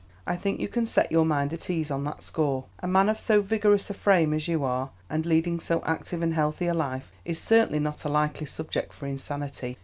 [0.25, 2.65] I think you can set your mind at ease on that score.
[2.79, 6.33] A man of so vigorous a frame as you are, and leading so active and
[6.33, 9.77] healthy a life, is certainly not a likely subject for insanity.